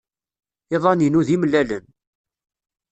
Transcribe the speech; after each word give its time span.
Iḍan-inu 0.75 1.21
d 1.27 1.29
imellalen. 1.35 1.85